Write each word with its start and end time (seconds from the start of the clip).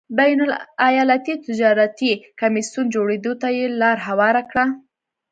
بین 0.17 0.39
الایالتي 0.45 1.33
تجارتي 1.45 2.11
کمېسیون 2.39 2.85
جوړېدو 2.95 3.33
ته 3.41 3.47
یې 3.57 3.65
لار 3.81 3.97
هواره 4.07 4.41
کړه. 4.49 4.65